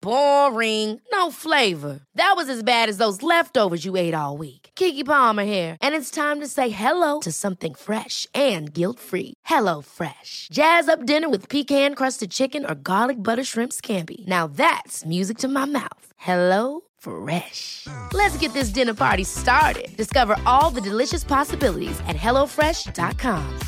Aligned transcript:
Boring. 0.00 1.00
No 1.12 1.30
flavor. 1.30 2.00
That 2.14 2.34
was 2.36 2.48
as 2.48 2.62
bad 2.62 2.88
as 2.88 2.98
those 2.98 3.22
leftovers 3.22 3.84
you 3.84 3.96
ate 3.96 4.14
all 4.14 4.36
week. 4.36 4.70
Kiki 4.74 5.04
Palmer 5.04 5.44
here, 5.44 5.76
and 5.82 5.94
it's 5.94 6.10
time 6.10 6.40
to 6.40 6.46
say 6.46 6.70
hello 6.70 7.20
to 7.20 7.32
something 7.32 7.74
fresh 7.74 8.26
and 8.34 8.72
guilt-free. 8.72 9.34
Hello 9.44 9.82
Fresh. 9.82 10.48
Jazz 10.52 10.88
up 10.88 11.04
dinner 11.04 11.28
with 11.28 11.48
pecan-crusted 11.48 12.30
chicken 12.30 12.64
or 12.64 12.74
garlic 12.74 13.22
butter 13.22 13.44
shrimp 13.44 13.72
scampi. 13.72 14.26
Now 14.26 14.46
that's 14.46 15.04
music 15.04 15.38
to 15.38 15.48
my 15.48 15.66
mouth. 15.66 16.12
Hello 16.16 16.82
Fresh. 16.98 17.86
Let's 18.12 18.38
get 18.38 18.52
this 18.52 18.70
dinner 18.70 18.94
party 18.94 19.24
started. 19.24 19.88
Discover 19.96 20.36
all 20.46 20.70
the 20.70 20.80
delicious 20.80 21.24
possibilities 21.24 21.98
at 22.06 22.16
hellofresh.com. 22.16 23.58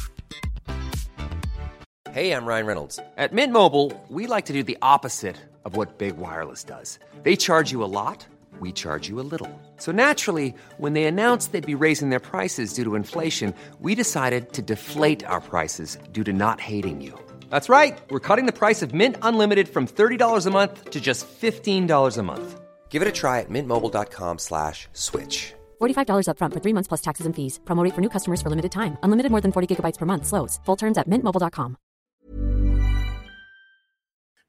Hey, 2.13 2.33
I'm 2.33 2.45
Ryan 2.45 2.67
Reynolds. 2.67 2.99
At 3.17 3.33
Mint 3.33 3.53
Mobile, 3.53 3.93
we 4.09 4.27
like 4.27 4.47
to 4.47 4.53
do 4.53 4.65
the 4.65 4.77
opposite 4.83 5.37
of 5.65 5.77
what 5.77 5.99
Big 5.99 6.17
Wireless 6.17 6.65
does. 6.65 6.99
They 7.23 7.37
charge 7.37 7.71
you 7.71 7.85
a 7.85 7.93
lot, 8.01 8.27
we 8.59 8.73
charge 8.73 9.09
you 9.09 9.21
a 9.21 9.29
little. 9.33 9.49
So 9.77 9.93
naturally, 9.93 10.53
when 10.79 10.95
they 10.95 11.05
announced 11.05 11.53
they'd 11.53 11.65
be 11.65 11.85
raising 11.87 12.09
their 12.11 12.19
prices 12.19 12.75
due 12.75 12.83
to 12.83 12.97
inflation, 12.97 13.55
we 13.81 13.95
decided 13.95 14.53
to 14.55 14.63
deflate 14.63 15.25
our 15.25 15.41
prices 15.41 15.99
due 16.11 16.25
to 16.25 16.33
not 16.33 16.59
hating 16.59 17.01
you. 17.01 17.15
That's 17.49 17.69
right. 17.69 17.97
We're 18.11 18.27
cutting 18.29 18.47
the 18.47 18.59
price 18.65 18.83
of 18.83 18.93
Mint 18.93 19.17
Unlimited 19.23 19.69
from 19.69 19.87
$30 19.87 20.47
a 20.47 20.51
month 20.51 20.91
to 20.91 21.01
just 21.01 21.27
$15 21.41 22.19
a 22.19 22.23
month. 22.25 22.61
Give 22.89 23.03
it 23.03 23.09
a 23.09 23.13
try 23.13 23.39
at 23.39 23.49
mintmobile.com 23.49 24.39
slash 24.39 24.89
switch. 24.93 25.55
$45 25.81 26.27
upfront 26.27 26.53
for 26.55 26.61
three 26.61 26.75
months 26.75 26.89
plus 26.89 27.03
taxes 27.03 27.27
and 27.27 27.37
fees. 27.37 27.61
Promo 27.65 27.85
rate 27.85 27.95
for 27.95 28.01
new 28.01 28.11
customers 28.11 28.43
for 28.43 28.51
limited 28.51 28.73
time. 28.73 28.99
Unlimited 29.05 29.31
more 29.31 29.41
than 29.41 29.53
40 29.53 29.69
gigabytes 29.71 29.99
per 29.99 30.07
month. 30.07 30.27
Slows. 30.27 30.59
Full 30.65 30.77
terms 30.77 30.99
at 30.99 31.09
mintmobile.com. 31.09 31.77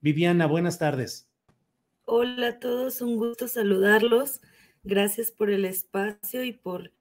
Viviana, 0.01 0.47
buenas 0.47 0.79
tardes. 0.79 1.29
Hola 2.05 2.47
a 2.47 2.59
todos, 2.59 3.01
un 3.01 3.17
gusto 3.17 3.47
saludarlos. 3.47 4.41
Gracias 4.83 5.29
por 5.29 5.51
el 5.51 5.63
espacio 5.63 6.43
y 6.43 6.53
por 6.53 6.91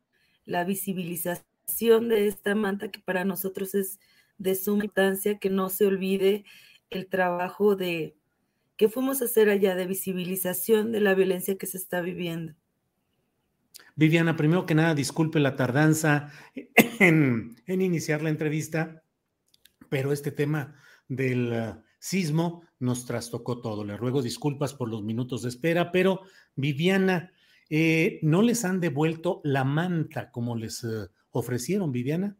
la 0.45 0.65
visibilización 0.65 2.11
de 2.11 2.29
esta 2.29 2.55
manta 2.55 2.91
que 2.91 3.01
para 3.01 3.25
nosotros 3.25 3.75
es 3.75 4.01
de 4.37 4.55
suma 4.55 4.85
importancia, 4.85 5.39
que 5.39 5.49
no 5.49 5.71
se 5.71 5.87
olvide 5.87 6.45
el 6.91 7.07
trabajo 7.07 7.75
de 7.75 8.19
que 8.77 8.91
fuimos 8.91 9.23
a 9.23 9.25
hacer 9.25 9.49
allá 9.49 9.75
de 9.75 9.87
visibilización 9.87 10.93
de 10.93 11.01
la 11.01 11.15
violencia 11.15 11.57
que 11.57 11.67
se 11.67 11.79
está 11.79 12.03
viviendo. 12.03 12.55
Viviana, 13.97 14.37
primero 14.37 14.67
que 14.67 14.75
nada, 14.75 14.95
disculpe 14.95 15.41
la 15.41 15.57
tardanza 15.57 16.31
en, 16.99 17.57
en 17.65 17.81
iniciar 17.81 18.21
la 18.21 18.29
entrevista, 18.29 19.03
pero 19.89 20.13
este 20.13 20.33
tema 20.33 20.77
del 21.09 21.83
sismo 22.01 22.65
nos 22.81 23.07
trastocó 23.07 23.61
todo. 23.61 23.85
Le 23.85 23.97
ruego 23.97 24.23
disculpas 24.23 24.75
por 24.75 24.89
los 24.89 25.05
minutos 25.05 25.43
de 25.43 25.51
espera, 25.51 25.93
pero 25.93 26.23
Viviana, 26.57 27.33
eh, 27.69 28.19
¿no 28.23 28.43
les 28.43 28.65
han 28.65 28.81
devuelto 28.81 29.41
la 29.45 29.63
manta 29.63 30.33
como 30.33 30.57
les 30.57 30.83
uh, 30.83 31.09
ofrecieron, 31.31 31.93
Viviana? 31.93 32.37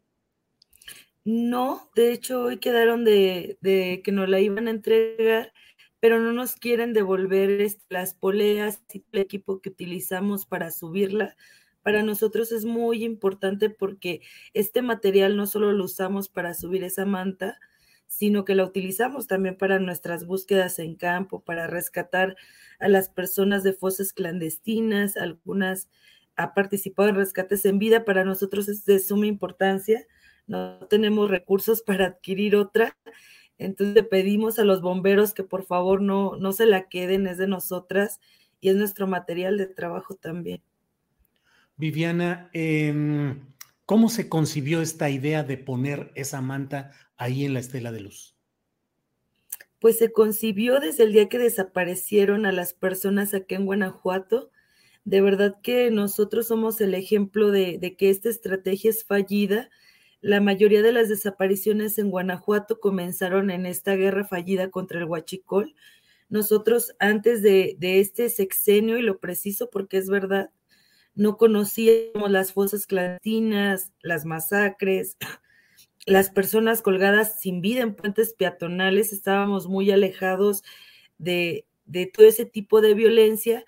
No, 1.25 1.91
de 1.95 2.13
hecho 2.13 2.43
hoy 2.43 2.57
quedaron 2.57 3.05
de, 3.05 3.59
de, 3.61 4.01
que 4.03 4.11
nos 4.11 4.29
la 4.29 4.41
iban 4.41 4.67
a 4.67 4.71
entregar, 4.71 5.53
pero 6.01 6.19
no 6.19 6.33
nos 6.33 6.57
quieren 6.57 6.95
devolver 6.95 7.61
este, 7.61 7.85
las 7.91 8.15
poleas 8.15 8.83
y 8.93 9.05
el 9.13 9.21
equipo 9.21 9.61
que 9.61 9.69
utilizamos 9.69 10.47
para 10.47 10.71
subirla. 10.71 11.37
Para 11.83 12.03
nosotros 12.03 12.53
es 12.53 12.65
muy 12.65 13.05
importante 13.05 13.69
porque 13.69 14.23
este 14.55 14.81
material 14.81 15.37
no 15.37 15.47
solo 15.47 15.73
lo 15.73 15.85
usamos 15.85 16.29
para 16.31 16.55
subir 16.55 16.85
esa 16.85 17.05
manta, 17.05 17.59
sino 18.11 18.45
que 18.45 18.57
la 18.57 18.65
utilizamos 18.65 19.29
también 19.29 19.57
para 19.57 19.79
nuestras 19.79 20.27
búsquedas 20.27 20.81
en 20.81 20.97
campo, 20.97 21.45
para 21.45 21.69
rescatar 21.69 22.37
a 22.81 22.89
las 22.89 23.09
personas 23.09 23.63
de 23.63 23.73
fosas 23.73 24.13
clandestinas, 24.13 25.17
algunas 25.17 25.89
ha 26.35 26.53
participado 26.53 27.09
en 27.09 27.15
rescates 27.15 27.65
en 27.65 27.79
vida, 27.79 28.05
para 28.05 28.25
nosotros 28.25 28.69
es 28.69 28.85
de 28.85 28.99
suma 28.99 29.27
importancia, 29.27 30.05
no 30.49 30.81
tenemos 30.89 31.31
recursos 31.31 31.83
para 31.83 32.07
adquirir 32.07 32.57
otra, 32.57 32.99
entonces 33.59 33.95
le 33.95 34.03
pedimos 34.03 34.59
a 34.59 34.65
los 34.65 34.83
bomberos 34.83 35.33
que 35.33 35.45
por 35.45 35.65
favor 35.65 36.03
no, 36.03 36.35
no 36.35 36.53
se 36.53 36.67
la 36.67 36.89
queden, 36.89 37.29
es 37.29 37.39
de 37.39 37.47
nosotras 37.47 38.21
y 38.61 38.71
es 38.71 38.77
nuestro 38.77 39.07
material 39.07 39.57
de 39.57 39.69
trabajo 39.69 40.17
también. 40.17 40.63
Viviana, 41.77 42.51
eh, 42.53 42.93
¿cómo 43.91 44.09
se 44.09 44.29
concibió 44.29 44.83
esta 44.83 45.11
idea 45.11 45.43
de 45.43 45.57
poner 45.57 46.13
esa 46.15 46.41
manta 46.41 46.93
ahí 47.17 47.45
en 47.45 47.55
la 47.55 47.59
estela 47.59 47.91
de 47.91 47.99
luz? 47.99 48.37
Pues 49.81 49.99
se 49.99 50.13
concibió 50.13 50.79
desde 50.79 51.03
el 51.03 51.13
día 51.13 51.29
que 51.29 51.41
desaparecieron 51.41 52.47
a 52.47 52.53
las 52.53 52.73
personas 52.73 53.35
aquí 53.35 53.57
en 53.57 53.67
Guanajuato. 53.67 54.53
De 55.03 55.21
verdad 55.21 55.57
que 55.61 55.91
nosotros 55.91 56.47
somos 56.47 56.81
el 56.81 56.95
ejemplo 56.95 57.51
de, 57.51 57.97
que 57.99 58.11
esta 58.11 58.29
estrategia 58.29 58.91
es 58.91 59.05
fallida. 59.05 59.71
La 60.21 60.41
mayoría 60.41 60.83
de 60.83 60.93
las 60.93 61.09
desapariciones 61.09 61.99
en 61.99 62.13
Guanajuato 62.13 62.79
comenzaron 62.79 63.51
en 63.51 63.67
esta 63.67 63.97
guerra 63.97 64.25
fallida 64.25 64.71
contra 64.71 65.01
el 65.01 65.07
Huachicol. 65.07 65.75
Nosotros 66.29 66.95
antes 67.01 67.43
de 67.43 67.77
este 67.81 68.29
sexenio, 68.29 68.99
y 68.99 69.03
lo 69.03 69.19
preciso 69.19 69.69
porque 69.69 69.97
es 69.97 70.09
verdad, 70.09 70.53
no 71.15 71.37
conocíamos 71.37 72.31
las 72.31 72.53
fosas 72.53 72.87
clandestinas, 72.87 73.93
las 74.03 74.25
masacres, 74.25 75.17
las 76.07 76.31
personas 76.31 76.83
colgadas 76.83 77.41
sin 77.41 77.61
vida 77.61 77.83
en 77.83 77.95
puentes 77.95 78.35
peatonales, 78.35 79.13
estábamos 79.13 79.69
muy 79.69 79.91
alejados 79.91 80.63
de, 81.19 81.67
de, 81.85 82.07
todo 82.07 82.27
ese 82.27 82.47
tipo 82.47 82.81
de 82.81 82.95
violencia, 82.95 83.65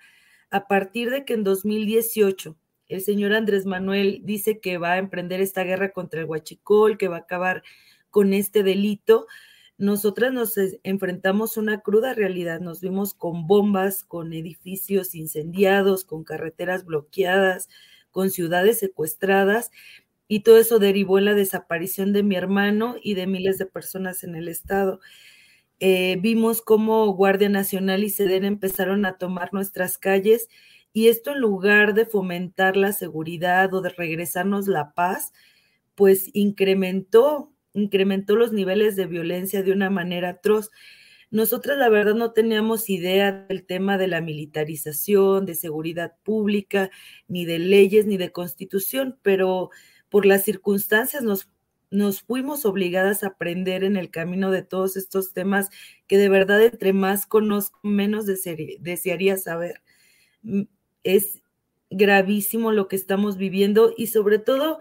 a 0.49 0.67
partir 0.67 1.09
de 1.09 1.25
que 1.25 1.33
en 1.33 1.43
2018 1.43 2.55
el 2.87 3.01
señor 3.01 3.33
Andrés 3.33 3.65
Manuel 3.65 4.21
dice 4.23 4.59
que 4.59 4.77
va 4.77 4.93
a 4.93 4.97
emprender 4.97 5.41
esta 5.41 5.63
guerra 5.63 5.91
contra 5.91 6.19
el 6.19 6.25
huachicol, 6.25 6.97
que 6.97 7.07
va 7.07 7.17
a 7.17 7.19
acabar 7.21 7.63
con 8.09 8.33
este 8.33 8.61
delito, 8.61 9.27
nosotras 9.83 10.31
nos 10.33 10.55
enfrentamos 10.83 11.57
a 11.57 11.61
una 11.61 11.81
cruda 11.81 12.13
realidad, 12.13 12.61
nos 12.61 12.81
vimos 12.81 13.13
con 13.13 13.47
bombas, 13.47 14.03
con 14.03 14.33
edificios 14.33 15.13
incendiados, 15.13 16.05
con 16.05 16.23
carreteras 16.23 16.85
bloqueadas, 16.85 17.69
con 18.09 18.29
ciudades 18.29 18.79
secuestradas, 18.79 19.71
y 20.27 20.39
todo 20.39 20.57
eso 20.57 20.79
derivó 20.79 21.19
en 21.19 21.25
la 21.25 21.33
desaparición 21.33 22.13
de 22.13 22.23
mi 22.23 22.35
hermano 22.35 22.95
y 23.01 23.13
de 23.13 23.27
miles 23.27 23.57
de 23.57 23.65
personas 23.65 24.23
en 24.23 24.35
el 24.35 24.47
estado. 24.47 24.99
Eh, 25.79 26.17
vimos 26.21 26.61
cómo 26.61 27.13
Guardia 27.13 27.49
Nacional 27.49 28.03
y 28.03 28.09
SEDEN 28.09 28.45
empezaron 28.45 29.05
a 29.05 29.17
tomar 29.17 29.53
nuestras 29.53 29.97
calles 29.97 30.47
y 30.93 31.07
esto 31.07 31.31
en 31.31 31.39
lugar 31.39 31.93
de 31.93 32.05
fomentar 32.05 32.77
la 32.77 32.93
seguridad 32.93 33.73
o 33.73 33.81
de 33.81 33.89
regresarnos 33.89 34.67
la 34.67 34.93
paz, 34.93 35.33
pues 35.95 36.29
incrementó, 36.33 37.52
incrementó 37.73 38.35
los 38.35 38.53
niveles 38.53 38.95
de 38.95 39.07
violencia 39.07 39.63
de 39.63 39.71
una 39.71 39.89
manera 39.89 40.29
atroz. 40.29 40.71
Nosotras 41.31 41.77
la 41.77 41.89
verdad 41.89 42.13
no 42.13 42.31
teníamos 42.31 42.89
idea 42.89 43.31
del 43.31 43.65
tema 43.65 43.97
de 43.97 44.07
la 44.07 44.21
militarización, 44.21 45.45
de 45.45 45.55
seguridad 45.55 46.13
pública, 46.23 46.91
ni 47.27 47.45
de 47.45 47.57
leyes, 47.57 48.05
ni 48.05 48.17
de 48.17 48.31
constitución, 48.31 49.17
pero 49.23 49.71
por 50.09 50.27
las 50.27 50.43
circunstancias 50.43 51.23
nos, 51.23 51.49
nos 51.89 52.21
fuimos 52.21 52.65
obligadas 52.65 53.23
a 53.23 53.29
aprender 53.29 53.83
en 53.83 53.97
el 53.97 54.11
camino 54.11 54.51
de 54.51 54.61
todos 54.61 54.95
estos 54.95 55.33
temas 55.33 55.71
que 56.05 56.19
de 56.19 56.29
verdad 56.29 56.63
entre 56.63 56.93
más 56.93 57.25
conozco, 57.25 57.79
menos 57.81 58.27
desearía 58.27 59.37
saber. 59.37 59.81
Mm, 60.43 60.63
es 61.03 61.41
gravísimo 61.89 62.71
lo 62.71 62.87
que 62.87 62.95
estamos 62.95 63.37
viviendo 63.37 63.91
y 63.97 64.07
sobre 64.07 64.37
todo 64.37 64.79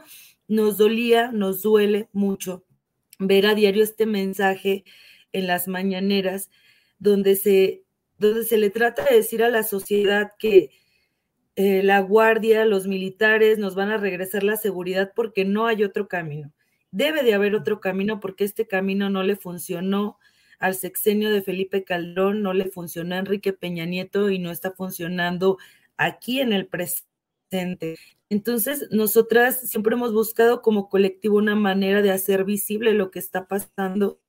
nos 0.49 0.77
dolía, 0.77 1.33
nos 1.33 1.63
duele 1.63 2.11
mucho 2.13 2.65
ver 3.27 3.47
a 3.47 3.55
diario 3.55 3.83
este 3.83 4.07
mensaje 4.07 4.85
en 5.33 5.47
las 5.47 5.69
mañaneras 5.69 6.51
donde 6.99 7.37
se, 7.37 7.85
donde 8.19 8.45
se 8.45 8.59
le 8.59 8.71
trata 8.71 9.05
de 9.05 9.17
decir 9.17 9.43
a 9.43 9.51
la 9.51 9.63
sociedad 9.63 10.33
que, 10.39 10.71
eh, 11.55 11.83
la 11.83 12.01
guardia, 12.01 12.65
los 12.65 12.87
militares 12.87 13.59
nos 13.59 13.75
van 13.75 13.91
a 13.91 13.99
regresar 13.99 14.43
la 14.43 14.57
seguridad 14.57 15.13
porque 15.15 15.45
no 15.45 15.67
hay 15.67 15.85
otro 15.85 16.09
camino. 16.09 16.51
Debe 16.91 17.23
de 17.23 17.35
haber 17.35 17.55
otro 17.55 17.79
camino 17.81 18.21
porque 18.21 18.45
este 18.45 18.67
camino 18.67 19.11
no 19.11 19.23
le 19.23 19.37
funcionó 19.37 20.19
al 20.59 20.75
sexenio 20.75 21.31
de 21.31 21.43
Felipe 21.43 21.85
Calderón, 21.85 22.43
no 22.43 22.55
le 22.55 22.71
funcionó 22.71 23.17
a 23.17 23.19
Enrique 23.19 23.53
Peña 23.53 23.85
Nieto 23.85 24.31
y 24.31 24.39
no 24.39 24.51
está 24.51 24.71
funcionando 24.71 25.59
aquí 25.97 26.41
en 26.41 26.53
el 26.53 26.67
presente. 26.67 27.12
Entonces, 28.31 28.89
nosotras 28.91 29.61
siempre 29.69 29.95
hemos 29.95 30.13
buscado 30.13 30.63
como 30.63 30.89
colectivo 30.89 31.37
una 31.37 31.55
manera 31.55 32.03
de 32.03 32.11
hacer 32.11 32.45
visible 32.45 32.95
lo 32.95 33.11
que 33.11 33.19
está 33.19 33.47
pasando, 33.47 34.21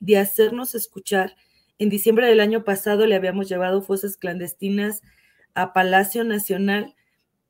de 0.00 0.18
hacernos 0.18 0.74
escuchar 0.74 1.36
En 1.78 1.90
diciembre 1.90 2.26
del 2.28 2.40
año 2.40 2.64
pasado 2.64 3.06
le 3.06 3.14
habíamos 3.16 3.48
llevado 3.48 3.82
fosas 3.82 4.16
clandestinas 4.16 5.02
a 5.54 5.72
Palacio 5.72 6.24
Nacional. 6.24 6.94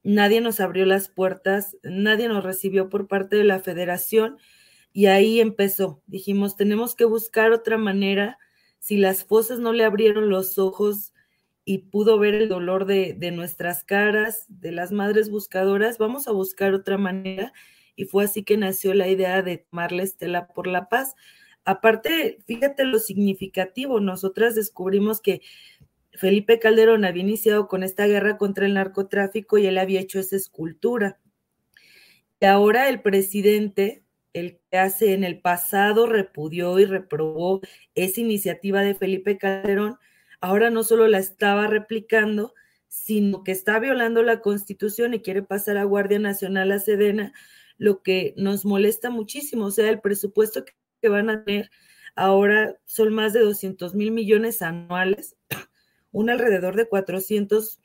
Nadie 0.05 0.41
nos 0.41 0.61
abrió 0.61 0.87
las 0.87 1.09
puertas, 1.09 1.77
nadie 1.83 2.29
nos 2.29 2.45
recibió 2.45 2.89
por 2.89 3.09
parte 3.09 3.37
de 3.37 3.45
la 3.45 3.61
federación 3.61 4.39
y 4.93 5.07
ahí 5.07 5.41
empezó. 5.41 6.03
Dijimos, 6.07 6.57
tenemos 6.57 6.95
que 6.95 7.05
buscar 7.05 7.53
otra 7.53 7.79
manera. 7.79 8.39
Si 8.81 8.97
las 8.97 9.25
fosas 9.25 9.59
no 9.61 9.73
le 9.73 9.85
abrieron 9.85 10.31
los 10.31 10.59
ojos 10.59 11.13
y 11.69 11.79
pudo 11.79 12.19
ver 12.19 12.35
el 12.35 12.49
dolor 12.49 12.87
de, 12.87 13.13
de 13.13 13.33
nuestras 13.33 13.83
caras, 13.83 14.47
de 14.49 14.71
las 14.71 14.93
madres 14.93 15.29
buscadoras, 15.29 15.99
vamos 15.99 16.29
a 16.29 16.33
buscar 16.33 16.73
otra 16.75 16.97
manera. 16.97 17.53
Y 17.97 18.05
fue 18.05 18.25
así 18.25 18.45
que 18.45 18.57
nació 18.57 18.95
la 18.95 19.09
idea 19.09 19.43
de 19.43 19.59
tomar 19.59 19.91
la 19.91 20.05
estela 20.05 20.47
por 20.47 20.69
la 20.69 20.89
paz. 20.89 21.17
Aparte, 21.65 22.39
fíjate 22.47 22.85
lo 22.85 23.01
significativo, 23.01 23.99
nosotras 23.99 24.55
descubrimos 24.55 25.21
que 25.21 25.43
Felipe 26.13 26.61
Calderón 26.61 27.05
había 27.05 27.25
iniciado 27.25 27.67
con 27.67 27.83
esta 27.83 28.07
guerra 28.07 28.39
contra 28.39 28.67
el 28.67 28.75
narcotráfico 28.75 29.59
y 29.59 29.67
él 29.67 29.77
había 29.79 30.01
hecho 30.01 30.21
esa 30.21 30.37
escultura. 30.37 31.19
Y 32.39 32.47
ahora 32.47 32.89
el 32.89 33.03
presidente, 33.03 34.05
el 34.35 34.61
que 34.71 34.79
hace 34.79 35.15
en 35.15 35.25
el 35.25 35.41
pasado 35.41 36.07
repudió 36.07 36.79
y 36.79 36.85
reprobó 36.85 37.61
esa 37.97 38.21
iniciativa 38.21 38.83
de 38.83 38.95
Felipe 38.95 39.37
Calderón, 39.37 39.99
ahora 40.41 40.71
no 40.71 40.83
solo 40.85 41.09
la 41.09 41.19
estaba 41.19 41.67
replicando, 41.67 42.55
sino 42.89 43.45
que 43.45 43.53
está 43.53 43.79
violando 43.79 44.23
la 44.23 44.41
constitución 44.41 45.15
y 45.15 45.21
quiere 45.21 45.43
pasar 45.43 45.77
a 45.77 45.85
Guardia 45.85 46.19
Nacional 46.19 46.73
a 46.73 46.79
Sedena, 46.79 47.33
lo 47.79 48.03
que 48.03 48.35
nos 48.37 48.65
molesta 48.65 49.11
muchísimo. 49.11 49.67
O 49.67 49.71
sea, 49.71 49.91
el 49.91 50.01
presupuesto 50.01 50.65
que 51.01 51.09
van 51.09 51.31
a 51.31 51.45
tener 51.45 51.71
ahora 52.15 52.77
son 52.87 53.15
más 53.15 53.33
de 53.33 53.41
200 53.41 53.95
mil 53.95 54.11
millones 54.11 54.63
anuales, 54.63 55.37
un 56.13 56.31
alrededor 56.31 56.77
de 56.77 56.89
400 56.89 57.81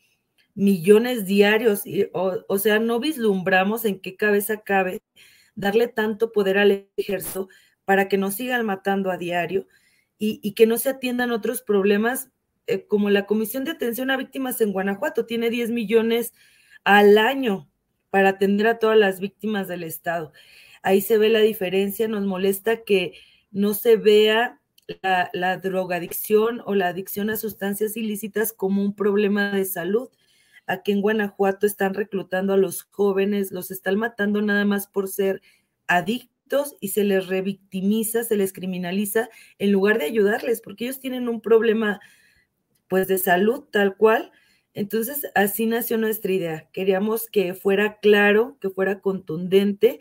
millones 0.55 1.25
diarios. 1.25 1.83
o, 2.13 2.57
sea, 2.57 2.79
no 2.79 2.99
vislumbramos 2.99 3.85
en 3.85 3.99
qué 3.99 4.15
cabeza 4.15 4.61
cabe 4.61 5.01
darle 5.55 5.87
tanto 5.87 6.31
poder 6.31 6.57
al 6.57 6.87
ejército 6.97 7.49
para 7.85 8.07
que 8.07 8.17
nos 8.17 8.35
sigan 8.35 8.65
matando 8.65 9.11
a 9.11 9.17
diario 9.17 9.67
y, 10.17 10.53
que 10.53 10.67
no 10.67 10.77
se 10.77 10.89
atiendan 10.89 11.31
otros 11.31 11.63
problemas 11.63 12.29
eh, 12.67 12.85
como 12.87 13.09
la 13.09 13.25
Comisión 13.25 13.63
de 13.63 13.71
Atención 13.71 14.11
a 14.11 14.17
Víctimas 14.17 14.61
en 14.61 14.71
Guanajuato 14.71 15.25
tiene 15.25 15.49
10 15.49 15.71
millones 15.71 16.33
al 16.83 17.17
año 17.17 17.69
para 18.09 18.29
atender 18.29 18.67
a 18.67 18.79
todas 18.79 18.97
las 18.97 19.19
víctimas 19.19 19.67
del 19.67 19.83
Estado. 19.83 20.31
Ahí 20.83 21.01
se 21.01 21.17
ve 21.17 21.29
la 21.29 21.39
diferencia, 21.39 22.07
nos 22.07 22.25
molesta 22.25 22.83
que 22.83 23.13
no 23.51 23.73
se 23.73 23.97
vea 23.97 24.61
la, 25.33 25.57
drogadicción 25.57 26.61
o 26.65 26.75
la 26.75 26.87
adicción 26.87 27.29
a 27.29 27.37
sustancias 27.37 27.95
ilícitas 27.95 28.53
como 28.53 28.83
un 28.83 28.95
problema 28.95 29.51
de 29.51 29.65
salud. 29.65 30.09
Aquí 30.67 30.91
en 30.91 31.01
Guanajuato 31.01 31.65
están 31.65 31.93
reclutando 31.93 32.53
a 32.53 32.57
los 32.57 32.83
jóvenes, 32.83 33.51
los 33.51 33.71
están 33.71 33.97
matando 33.97 34.41
nada 34.41 34.65
más 34.65 34.87
por 34.87 35.07
ser 35.07 35.41
adictos 35.87 36.75
y 36.79 36.89
se 36.89 37.03
les 37.03 37.27
revictimiza, 37.27 38.23
se 38.23 38.35
les 38.35 38.53
criminaliza 38.53 39.29
en 39.57 39.71
lugar 39.71 39.99
de 39.99 40.05
ayudarles, 40.05 40.61
porque 40.61 40.85
ellos 40.85 40.99
tienen 40.99 41.29
un 41.29 41.41
problema 41.41 41.99
pues 42.91 43.07
de 43.07 43.17
salud 43.17 43.63
tal 43.71 43.95
cual. 43.95 44.33
Entonces, 44.73 45.25
así 45.33 45.65
nació 45.65 45.97
nuestra 45.97 46.33
idea. 46.33 46.69
Queríamos 46.73 47.29
que 47.29 47.53
fuera 47.53 47.99
claro, 48.01 48.57
que 48.59 48.69
fuera 48.69 48.99
contundente 48.99 49.99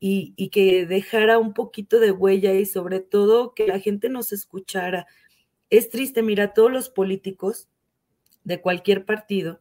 y, 0.00 0.34
que 0.50 0.86
dejara 0.86 1.38
un 1.38 1.54
poquito 1.54 2.00
de 2.00 2.10
huella 2.10 2.52
y 2.54 2.66
sobre 2.66 2.98
todo 2.98 3.54
que 3.54 3.68
la 3.68 3.78
gente 3.78 4.08
nos 4.08 4.32
escuchara. 4.32 5.06
Es 5.70 5.88
triste, 5.88 6.24
mira, 6.24 6.52
todos 6.52 6.72
los 6.72 6.90
políticos 6.90 7.68
de 8.42 8.60
cualquier 8.60 9.04
partido 9.04 9.60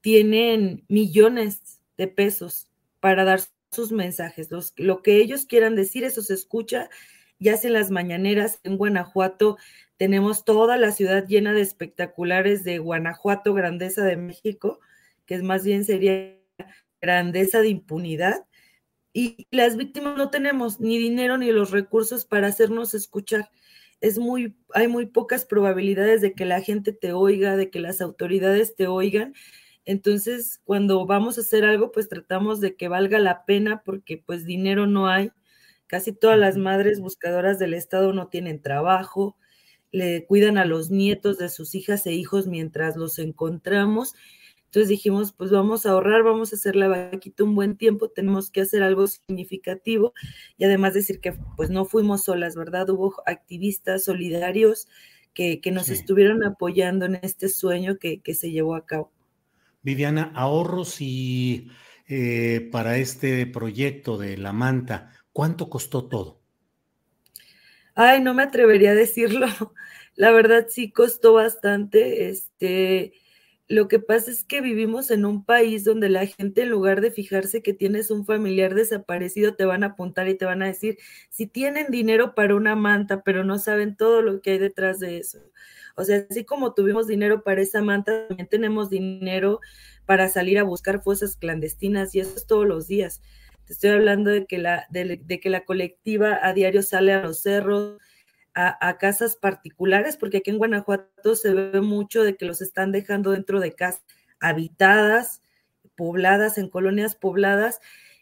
tienen 0.00 0.84
millones 0.88 1.82
de 1.96 2.08
pesos 2.08 2.68
para 2.98 3.22
dar 3.22 3.42
sus 3.70 3.92
mensajes. 3.92 4.48
lo 4.74 5.02
que 5.02 5.18
ellos 5.18 5.46
quieran 5.46 5.76
decir, 5.76 6.02
eso 6.02 6.20
se 6.20 6.34
escucha, 6.34 6.90
ya 7.38 7.54
hacen 7.54 7.72
las 7.74 7.92
mañaneras. 7.92 8.58
En 8.64 8.76
Guanajuato 8.76 9.56
tenemos 10.02 10.44
toda 10.44 10.78
la 10.78 10.90
ciudad 10.90 11.28
llena 11.28 11.52
de 11.52 11.60
espectaculares 11.60 12.64
de 12.64 12.78
Guanajuato, 12.78 13.54
grandeza 13.54 14.02
de 14.02 14.16
México, 14.16 14.80
que 15.26 15.36
es 15.36 15.44
más 15.44 15.64
bien 15.64 15.84
sería 15.84 16.40
grandeza 17.00 17.60
de 17.60 17.68
impunidad 17.68 18.44
y 19.12 19.46
las 19.52 19.76
víctimas 19.76 20.16
no 20.16 20.28
tenemos 20.28 20.80
ni 20.80 20.98
dinero 20.98 21.38
ni 21.38 21.52
los 21.52 21.70
recursos 21.70 22.24
para 22.24 22.48
hacernos 22.48 22.94
escuchar. 22.94 23.48
Es 24.00 24.18
muy, 24.18 24.56
hay 24.74 24.88
muy 24.88 25.06
pocas 25.06 25.44
probabilidades 25.44 26.20
de 26.20 26.32
que 26.32 26.46
la 26.46 26.60
gente 26.60 26.92
te 26.92 27.12
oiga, 27.12 27.54
de 27.54 27.70
que 27.70 27.78
las 27.78 28.00
autoridades 28.00 28.74
te 28.74 28.88
oigan. 28.88 29.34
Entonces, 29.84 30.60
cuando 30.64 31.06
vamos 31.06 31.38
a 31.38 31.42
hacer 31.42 31.64
algo, 31.64 31.92
pues 31.92 32.08
tratamos 32.08 32.60
de 32.60 32.74
que 32.74 32.88
valga 32.88 33.20
la 33.20 33.44
pena 33.44 33.84
porque 33.84 34.18
pues 34.18 34.44
dinero 34.46 34.88
no 34.88 35.06
hay. 35.06 35.30
Casi 35.86 36.12
todas 36.12 36.40
las 36.40 36.56
madres 36.56 36.98
buscadoras 36.98 37.60
del 37.60 37.74
Estado 37.74 38.12
no 38.12 38.26
tienen 38.26 38.60
trabajo, 38.60 39.36
le 39.92 40.26
cuidan 40.26 40.58
a 40.58 40.64
los 40.64 40.90
nietos 40.90 41.38
de 41.38 41.48
sus 41.48 41.74
hijas 41.74 42.06
e 42.06 42.12
hijos 42.12 42.48
mientras 42.48 42.96
los 42.96 43.18
encontramos 43.18 44.14
entonces 44.72 44.88
dijimos, 44.88 45.34
pues 45.34 45.50
vamos 45.50 45.84
a 45.84 45.90
ahorrar, 45.90 46.22
vamos 46.22 46.50
a 46.50 46.56
hacer 46.56 46.76
la 46.76 46.88
vaquita 46.88 47.44
un 47.44 47.54
buen 47.54 47.76
tiempo, 47.76 48.08
tenemos 48.08 48.50
que 48.50 48.62
hacer 48.62 48.82
algo 48.82 49.06
significativo 49.06 50.14
y 50.56 50.64
además 50.64 50.94
decir 50.94 51.20
que 51.20 51.34
pues 51.58 51.68
no 51.68 51.84
fuimos 51.84 52.24
solas, 52.24 52.56
¿verdad? 52.56 52.88
Hubo 52.88 53.16
activistas 53.26 54.04
solidarios 54.04 54.88
que, 55.34 55.60
nos 55.70 55.90
estuvieron 55.90 56.42
apoyando 56.42 57.04
en 57.04 57.16
este 57.16 57.50
sueño 57.50 57.98
que, 57.98 58.22
se 58.34 58.50
llevó 58.50 58.74
a 58.74 58.86
cabo. 58.86 59.12
Viviana, 59.82 60.32
ahorros 60.34 61.02
y 61.02 61.68
eh, 62.08 62.66
para 62.72 62.96
este 62.96 63.44
proyecto 63.46 64.16
de 64.16 64.38
la 64.38 64.54
manta, 64.54 65.12
¿cuánto 65.34 65.68
costó 65.68 66.08
todo? 66.08 66.41
Ay, 67.94 68.20
no 68.22 68.34
me 68.34 68.42
atrevería 68.44 68.90
a 68.92 68.94
decirlo. 68.94 69.46
La 70.16 70.30
verdad 70.30 70.66
sí 70.68 70.90
costó 70.92 71.34
bastante. 71.34 72.28
Este, 72.28 73.12
lo 73.68 73.88
que 73.88 73.98
pasa 74.00 74.30
es 74.30 74.44
que 74.44 74.60
vivimos 74.60 75.10
en 75.10 75.24
un 75.24 75.44
país 75.44 75.84
donde 75.84 76.08
la 76.08 76.26
gente, 76.26 76.62
en 76.62 76.70
lugar 76.70 77.00
de 77.00 77.10
fijarse 77.10 77.62
que 77.62 77.74
tienes 77.74 78.10
un 78.10 78.24
familiar 78.26 78.74
desaparecido, 78.74 79.54
te 79.54 79.64
van 79.64 79.84
a 79.84 79.88
apuntar 79.88 80.28
y 80.28 80.34
te 80.36 80.44
van 80.46 80.62
a 80.62 80.66
decir 80.66 80.98
si 81.30 81.46
tienen 81.46 81.86
dinero 81.90 82.34
para 82.34 82.54
una 82.56 82.76
manta, 82.76 83.22
pero 83.22 83.44
no 83.44 83.58
saben 83.58 83.96
todo 83.96 84.22
lo 84.22 84.40
que 84.42 84.52
hay 84.52 84.58
detrás 84.58 84.98
de 84.98 85.18
eso. 85.18 85.38
O 85.96 86.04
sea, 86.04 86.24
así 86.30 86.44
como 86.44 86.72
tuvimos 86.74 87.06
dinero 87.06 87.42
para 87.42 87.60
esa 87.62 87.82
manta, 87.82 88.26
también 88.28 88.48
tenemos 88.48 88.88
dinero 88.90 89.60
para 90.06 90.28
salir 90.28 90.58
a 90.58 90.62
buscar 90.64 91.02
fosas 91.02 91.36
clandestinas 91.36 92.14
y 92.14 92.20
eso 92.20 92.34
es 92.36 92.46
todos 92.46 92.66
los 92.66 92.86
días. 92.88 93.20
Estoy 93.72 93.88
hablando 93.88 94.28
de 94.28 94.44
que 94.44 94.58
la, 94.58 94.86
de 94.90 95.40
que 95.40 95.48
la 95.48 95.64
colectiva 95.64 96.38
a 96.42 96.52
diario 96.52 96.82
sale 96.82 97.14
a 97.14 97.22
los 97.22 97.40
cerros, 97.40 97.96
a, 98.52 98.98
casas 98.98 99.34
particulares, 99.34 100.18
porque 100.18 100.36
aquí 100.36 100.50
en 100.50 100.58
Guanajuato 100.58 101.34
se 101.34 101.54
ve 101.54 101.80
mucho 101.80 102.22
de 102.22 102.36
que 102.36 102.44
los 102.44 102.60
están 102.60 102.92
dejando 102.92 103.30
dentro 103.30 103.60
de 103.60 103.72
casas 103.72 104.04
habitadas, 104.40 105.40
pobladas, 105.96 106.58
en 106.58 106.68
colonias 106.68 107.16
pobladas, 107.16 107.80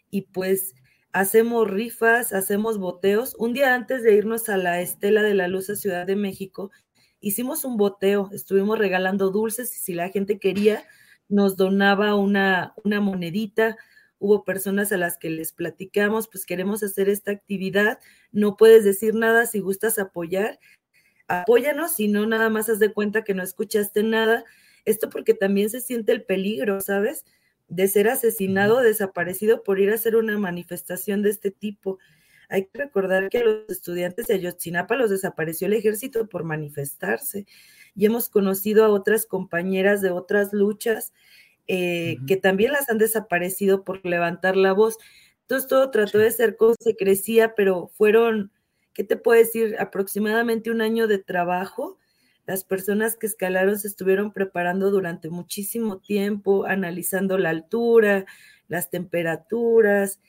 y 0.09 0.21
pues 0.21 0.73
hacemos 1.11 1.69
rifas, 1.69 2.31
hacemos 2.31 2.77
boteos. 2.77 3.35
Un 3.37 3.51
día 3.51 3.75
antes 3.75 4.03
de 4.03 4.15
irnos 4.15 4.47
a 4.47 4.55
la 4.55 4.79
Estela 4.79 5.21
de 5.21 5.33
la 5.33 5.49
Luz 5.49 5.69
a 5.69 5.75
Ciudad 5.75 6.07
de 6.07 6.15
México, 6.15 6.71
hicimos 7.19 7.65
un 7.65 7.75
boteo, 7.75 8.29
estuvimos 8.31 8.79
regalando 8.79 9.31
dulces 9.31 9.75
y 9.75 9.79
si 9.79 9.93
la 9.95 10.07
gente 10.07 10.39
quería, 10.39 10.85
nos 11.27 11.57
donaba 11.57 12.15
una, 12.15 12.73
una 12.85 13.01
monedita 13.01 13.75
hubo 14.21 14.43
personas 14.43 14.91
a 14.91 14.97
las 14.97 15.17
que 15.17 15.31
les 15.31 15.51
platicamos, 15.51 16.27
pues 16.27 16.45
queremos 16.45 16.83
hacer 16.83 17.09
esta 17.09 17.31
actividad, 17.31 17.99
no 18.31 18.55
puedes 18.55 18.85
decir 18.85 19.15
nada 19.15 19.47
si 19.47 19.59
gustas 19.59 19.97
apoyar, 19.97 20.59
apóyanos, 21.27 21.95
si 21.95 22.07
no, 22.07 22.27
nada 22.27 22.49
más 22.49 22.69
haz 22.69 22.77
de 22.77 22.93
cuenta 22.93 23.23
que 23.23 23.33
no 23.33 23.41
escuchaste 23.41 24.03
nada. 24.03 24.45
Esto 24.85 25.09
porque 25.09 25.33
también 25.33 25.71
se 25.71 25.81
siente 25.81 26.11
el 26.11 26.23
peligro, 26.23 26.81
¿sabes? 26.81 27.25
De 27.67 27.87
ser 27.87 28.09
asesinado 28.09 28.77
o 28.77 28.81
desaparecido 28.81 29.63
por 29.63 29.79
ir 29.79 29.89
a 29.89 29.95
hacer 29.95 30.15
una 30.15 30.37
manifestación 30.37 31.23
de 31.23 31.31
este 31.31 31.49
tipo. 31.49 31.97
Hay 32.47 32.65
que 32.65 32.77
recordar 32.77 33.29
que 33.29 33.39
a 33.39 33.43
los 33.43 33.69
estudiantes 33.69 34.27
de 34.27 34.35
Ayotzinapa 34.35 34.95
los 34.95 35.09
desapareció 35.09 35.65
el 35.65 35.73
ejército 35.73 36.29
por 36.29 36.43
manifestarse 36.43 37.47
y 37.95 38.05
hemos 38.05 38.29
conocido 38.29 38.85
a 38.85 38.89
otras 38.89 39.25
compañeras 39.25 40.01
de 40.01 40.11
otras 40.11 40.53
luchas 40.53 41.11
eh, 41.67 42.17
que 42.27 42.37
también 42.37 42.71
las 42.71 42.89
han 42.89 42.97
desaparecido 42.97 43.83
por 43.83 44.05
levantar 44.05 44.57
la 44.57 44.73
voz. 44.73 44.97
Entonces 45.41 45.67
todo 45.67 45.91
trató 45.91 46.17
de 46.17 46.31
ser 46.31 46.55
como 46.57 46.75
se 46.79 46.95
crecía, 46.95 47.55
pero 47.55 47.89
fueron, 47.95 48.51
¿qué 48.93 49.03
te 49.03 49.17
puedo 49.17 49.39
decir? 49.39 49.75
Aproximadamente 49.79 50.71
un 50.71 50.81
año 50.81 51.07
de 51.07 51.19
trabajo. 51.19 51.97
Las 52.45 52.63
personas 52.63 53.17
que 53.17 53.27
escalaron 53.27 53.77
se 53.77 53.87
estuvieron 53.87 54.33
preparando 54.33 54.91
durante 54.91 55.29
muchísimo 55.29 55.99
tiempo, 55.99 56.65
analizando 56.65 57.37
la 57.37 57.49
altura, 57.49 58.25
las 58.67 58.89
temperaturas, 58.89 60.21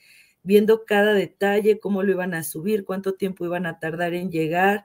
viendo 0.43 0.85
cada 0.85 1.13
detalle, 1.13 1.79
cómo 1.79 2.03
lo 2.03 2.11
iban 2.11 2.33
a 2.33 2.43
subir, 2.43 2.85
cuánto 2.85 3.13
tiempo 3.15 3.45
iban 3.45 3.65
a 3.65 3.79
tardar 3.79 4.13
en 4.13 4.31
llegar 4.31 4.83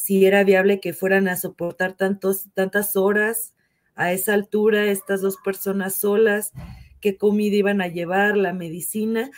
si 0.00 0.24
era 0.24 0.44
viable 0.44 0.80
que 0.80 0.94
fueran 0.94 1.28
a 1.28 1.36
soportar 1.36 1.92
tantos, 1.92 2.46
tantas 2.54 2.96
horas 2.96 3.54
a 3.94 4.12
esa 4.12 4.34
altura, 4.34 4.90
estas 4.90 5.20
dos 5.20 5.36
personas 5.36 5.96
solas, 5.96 6.52
qué 7.00 7.16
comida 7.16 7.56
iban 7.56 7.80
a 7.80 7.88
llevar, 7.88 8.36
la 8.36 8.52
medicina, 8.52 9.30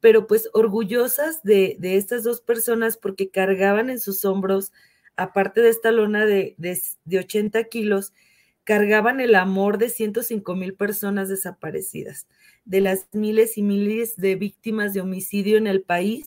pero 0.00 0.26
pues 0.26 0.50
orgullosas 0.52 1.42
de, 1.42 1.78
estas 1.80 2.24
dos 2.24 2.40
personas 2.40 2.96
porque 2.96 3.30
cargaban 3.30 3.90
en 3.90 4.00
sus 4.00 4.24
hombros, 4.24 4.72
aparte 5.16 5.60
de 5.60 5.70
esta 5.70 5.92
lona 5.92 6.26
de, 6.26 6.54
de, 6.58 6.78
de 7.04 7.18
80 7.18 7.64
kilos, 7.64 8.12
cargaban 8.64 9.20
el 9.20 9.34
amor 9.34 9.78
de 9.78 9.90
105 9.90 10.54
mil 10.56 10.74
personas 10.74 11.28
desaparecidas, 11.28 12.26
de 12.64 12.80
las 12.80 13.08
miles 13.12 13.58
y 13.58 13.62
miles 13.62 14.16
de 14.16 14.34
víctimas 14.36 14.94
de 14.94 15.02
homicidio 15.02 15.58
en 15.58 15.66
el 15.66 15.82
país. 15.82 16.26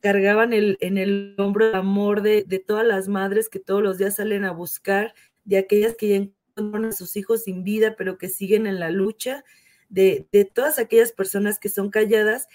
Cargaban 0.00 0.52
el, 0.52 0.78
en 0.80 0.98
el 0.98 1.34
hombro 1.38 1.68
el 1.68 1.74
amor 1.74 2.22
de, 2.22 2.44
de, 2.44 2.58
todas 2.58 2.86
las 2.86 3.08
madres 3.08 3.48
que 3.48 3.58
todos 3.58 3.82
los 3.82 3.98
días 3.98 4.16
salen 4.16 4.44
a 4.44 4.52
buscar, 4.52 5.14
de 5.44 5.58
aquellas 5.58 5.94
que 5.96 6.08
ya 6.08 6.16
encuentran 6.16 6.86
a 6.86 6.92
sus 6.92 7.16
hijos 7.16 7.44
sin 7.44 7.64
vida, 7.64 7.94
pero 7.96 8.18
que 8.18 8.28
siguen 8.28 8.66
en 8.66 8.80
la 8.80 8.90
lucha, 8.90 9.44
de, 9.88 10.26
de 10.32 10.44
todas 10.44 10.78
aquellas 10.78 11.12
personas 11.12 11.58
que 11.58 11.68
son 11.68 11.90
calladas, 11.90 12.48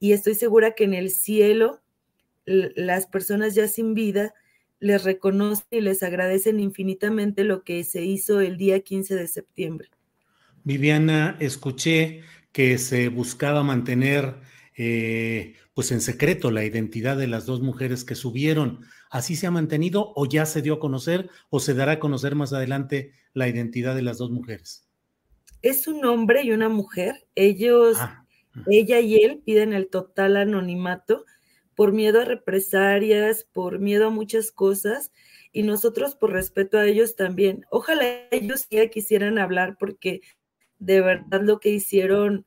y 0.00 0.12
estoy 0.12 0.34
segura 0.34 0.72
que 0.74 0.84
en 0.84 0.94
el 0.94 1.10
cielo 1.10 1.82
las 2.46 3.06
personas 3.06 3.54
ya 3.54 3.68
sin 3.68 3.94
vida 3.94 4.34
les 4.80 5.04
reconocen 5.04 5.66
y 5.70 5.80
les 5.80 6.02
agradecen 6.02 6.60
infinitamente 6.60 7.44
lo 7.44 7.62
que 7.64 7.82
se 7.84 8.04
hizo 8.04 8.40
el 8.40 8.56
día 8.56 8.80
15 8.80 9.16
de 9.16 9.26
septiembre. 9.26 9.88
Viviana, 10.64 11.36
escuché 11.40 12.22
que 12.52 12.78
se 12.78 13.08
buscaba 13.08 13.62
mantener 13.62 14.36
eh, 14.76 15.54
pues 15.78 15.92
en 15.92 16.00
secreto 16.00 16.50
la 16.50 16.64
identidad 16.64 17.16
de 17.16 17.28
las 17.28 17.46
dos 17.46 17.60
mujeres 17.60 18.04
que 18.04 18.16
subieron. 18.16 18.80
¿Así 19.10 19.36
se 19.36 19.46
ha 19.46 19.52
mantenido 19.52 20.12
o 20.16 20.26
ya 20.26 20.44
se 20.44 20.60
dio 20.60 20.74
a 20.74 20.80
conocer 20.80 21.30
o 21.50 21.60
se 21.60 21.72
dará 21.72 21.92
a 21.92 21.98
conocer 22.00 22.34
más 22.34 22.52
adelante 22.52 23.12
la 23.32 23.46
identidad 23.46 23.94
de 23.94 24.02
las 24.02 24.18
dos 24.18 24.32
mujeres? 24.32 24.88
Es 25.62 25.86
un 25.86 26.04
hombre 26.04 26.42
y 26.42 26.50
una 26.50 26.68
mujer. 26.68 27.28
Ellos, 27.36 27.96
ah, 28.00 28.26
ella 28.66 28.98
y 28.98 29.22
él 29.22 29.40
piden 29.46 29.72
el 29.72 29.88
total 29.88 30.36
anonimato 30.36 31.24
por 31.76 31.92
miedo 31.92 32.22
a 32.22 32.24
represalias, 32.24 33.46
por 33.52 33.78
miedo 33.78 34.08
a 34.08 34.10
muchas 34.10 34.50
cosas 34.50 35.12
y 35.52 35.62
nosotros 35.62 36.16
por 36.16 36.32
respeto 36.32 36.78
a 36.78 36.86
ellos 36.86 37.14
también. 37.14 37.64
Ojalá 37.70 38.26
ellos 38.32 38.66
ya 38.68 38.88
quisieran 38.88 39.38
hablar 39.38 39.76
porque 39.78 40.22
de 40.80 41.02
verdad 41.02 41.42
lo 41.42 41.60
que 41.60 41.68
hicieron 41.68 42.46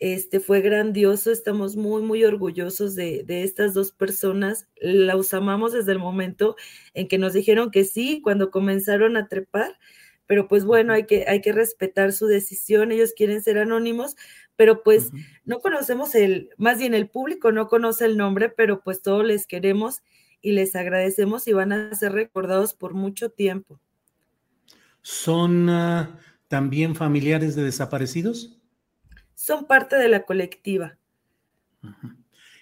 este 0.00 0.40
fue 0.40 0.60
grandioso, 0.60 1.30
estamos 1.30 1.76
muy, 1.76 2.02
muy 2.02 2.24
orgullosos 2.24 2.94
de, 2.94 3.24
estas 3.28 3.74
dos 3.74 3.92
personas. 3.92 4.68
Las 4.76 5.32
amamos 5.34 5.72
desde 5.72 5.92
el 5.92 5.98
momento 5.98 6.56
en 6.94 7.08
que 7.08 7.18
nos 7.18 7.32
dijeron 7.32 7.70
que 7.70 7.84
sí, 7.84 8.20
cuando 8.22 8.50
comenzaron 8.50 9.16
a 9.16 9.28
trepar, 9.28 9.78
pero 10.26 10.48
pues 10.48 10.64
bueno, 10.64 10.92
hay 10.92 11.06
que, 11.06 11.26
hay 11.28 11.40
que 11.40 11.52
respetar 11.52 12.12
su 12.12 12.26
decisión, 12.26 12.92
ellos 12.92 13.12
quieren 13.16 13.42
ser 13.42 13.58
anónimos, 13.58 14.16
pero 14.56 14.82
pues 14.82 15.10
no 15.44 15.60
conocemos 15.60 16.14
el, 16.14 16.50
más 16.56 16.78
bien 16.78 16.94
el 16.94 17.08
público 17.08 17.52
no 17.52 17.68
conoce 17.68 18.04
el 18.04 18.16
nombre, 18.16 18.48
pero 18.48 18.82
pues 18.82 19.02
todos 19.02 19.24
les 19.24 19.46
queremos 19.46 20.02
y 20.40 20.52
les 20.52 20.76
agradecemos 20.76 21.46
y 21.48 21.52
van 21.52 21.72
a 21.72 21.94
ser 21.94 22.12
recordados 22.12 22.74
por 22.74 22.94
mucho 22.94 23.30
tiempo. 23.30 23.80
¿Son 25.02 25.68
ah, 25.68 26.18
también 26.48 26.94
familiares 26.94 27.54
de 27.54 27.62
desaparecidos? 27.62 28.58
Son 29.34 29.66
parte 29.66 29.96
de 29.96 30.08
la 30.08 30.24
colectiva. 30.24 30.96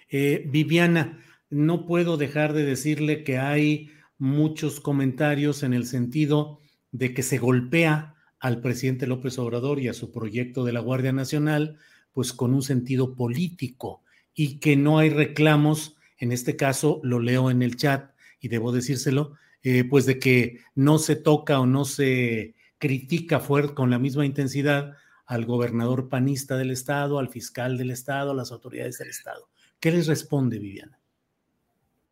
Eh, 0.09 0.43
Viviana, 0.47 1.19
no 1.49 1.85
puedo 1.85 2.17
dejar 2.17 2.53
de 2.53 2.63
decirle 2.65 3.23
que 3.23 3.37
hay 3.37 3.91
muchos 4.17 4.79
comentarios 4.79 5.63
en 5.63 5.73
el 5.73 5.85
sentido 5.85 6.59
de 6.91 7.13
que 7.13 7.23
se 7.23 7.37
golpea 7.37 8.15
al 8.39 8.61
presidente 8.61 9.07
López 9.07 9.39
Obrador 9.39 9.79
y 9.79 9.87
a 9.87 9.93
su 9.93 10.11
proyecto 10.11 10.63
de 10.65 10.73
la 10.73 10.81
Guardia 10.81 11.13
Nacional, 11.13 11.77
pues 12.11 12.33
con 12.33 12.53
un 12.53 12.61
sentido 12.61 13.15
político 13.15 14.03
y 14.33 14.59
que 14.59 14.75
no 14.75 14.99
hay 14.99 15.09
reclamos, 15.09 15.97
en 16.17 16.31
este 16.31 16.55
caso 16.55 16.99
lo 17.03 17.19
leo 17.19 17.49
en 17.49 17.61
el 17.61 17.75
chat 17.75 18.11
y 18.39 18.47
debo 18.49 18.71
decírselo, 18.71 19.33
eh, 19.63 19.83
pues 19.83 20.05
de 20.05 20.19
que 20.19 20.59
no 20.75 20.99
se 20.99 21.15
toca 21.15 21.59
o 21.59 21.65
no 21.65 21.85
se 21.85 22.55
critica 22.77 23.39
fuerte 23.39 23.73
con 23.73 23.89
la 23.89 23.99
misma 23.99 24.25
intensidad 24.25 24.93
al 25.25 25.45
gobernador 25.45 26.09
panista 26.09 26.57
del 26.57 26.71
estado, 26.71 27.19
al 27.19 27.29
fiscal 27.29 27.77
del 27.77 27.91
estado, 27.91 28.31
a 28.31 28.35
las 28.35 28.51
autoridades 28.51 28.97
del 28.97 29.09
estado. 29.09 29.49
¿Qué 29.79 29.91
les 29.91 30.07
responde 30.07 30.59
Viviana? 30.59 30.99